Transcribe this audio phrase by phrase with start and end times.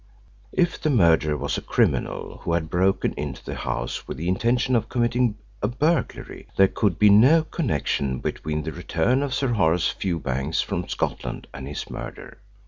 [0.51, 4.75] If the murderer was a criminal who had broken into the house with the intention
[4.75, 9.89] of committing a burglary, there could be no connection between the return of Sir Horace
[9.89, 12.39] Fewbanks from Scotland and his murder.